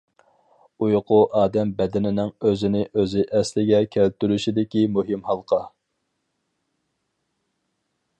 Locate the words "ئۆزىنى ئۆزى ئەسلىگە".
2.49-3.83